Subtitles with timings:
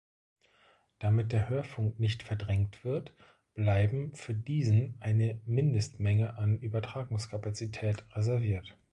[0.97, 3.13] Damit der Hörfunk nicht verdrängt wird,
[3.53, 8.75] bleiben für diesen eine Mindestmenge an Übertragungskapazität reserviert.